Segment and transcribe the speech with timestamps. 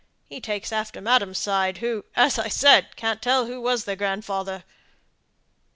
[0.25, 4.63] He takes after madam's side, who, as I said, can't tell who was her grandfather.